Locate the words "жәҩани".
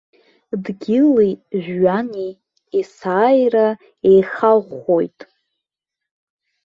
1.63-2.31